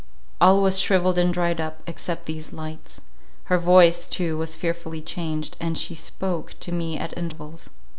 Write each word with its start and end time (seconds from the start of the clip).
All 0.41 0.63
was 0.63 0.79
shrivelled 0.79 1.19
and 1.19 1.31
dried 1.31 1.61
up, 1.61 1.83
except 1.85 2.25
these 2.25 2.51
lights; 2.53 3.01
her 3.43 3.59
voice 3.59 4.07
too 4.07 4.35
was 4.35 4.55
fearfully 4.55 4.99
changed, 4.99 5.55
as 5.61 5.77
she 5.77 5.93
spoke 5.93 6.59
to 6.61 6.71
me 6.71 6.97
at 6.97 7.15
intervals. 7.15 7.69